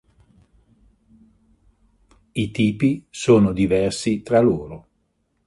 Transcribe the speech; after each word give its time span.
I 2.33 2.49
tipi 2.49 3.05
sono 3.11 3.53
diversi 3.53 4.23
tra 4.23 4.39
loro. 4.39 4.87